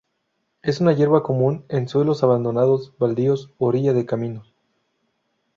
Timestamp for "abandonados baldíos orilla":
2.23-3.93